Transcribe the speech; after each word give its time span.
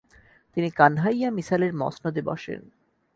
তিনি 0.57 0.69
কানহাইয়া 0.69 1.29
মিসালের 1.31 1.73
মসনদে 1.73 2.21
বসেন। 2.21 2.61